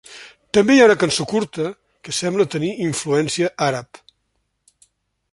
[0.57, 1.67] També hi ha una cançó curta,
[2.07, 4.01] que sembla tenir influència àrab.